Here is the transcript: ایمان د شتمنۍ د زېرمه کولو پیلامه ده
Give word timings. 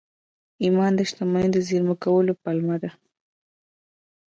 ایمان 0.63 0.91
د 0.95 0.99
شتمنۍ 1.09 1.47
د 1.53 1.57
زېرمه 1.67 1.95
کولو 2.03 2.31
پیلامه 2.43 2.75
ده 2.83 2.89